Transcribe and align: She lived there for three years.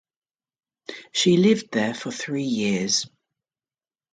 She 1.11 1.37
lived 1.37 1.71
there 1.73 1.93
for 1.93 2.09
three 2.09 2.41
years. 2.41 3.05